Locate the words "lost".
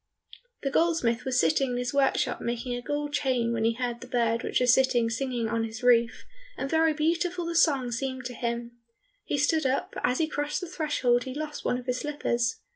11.35-11.63